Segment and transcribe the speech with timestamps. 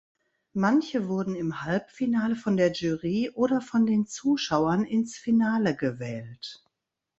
[0.55, 6.65] Manche wurden im Halbfinale von der Jury oder von den Zuschauern ins Finale gewählt.